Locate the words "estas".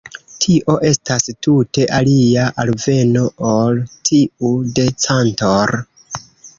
0.87-1.27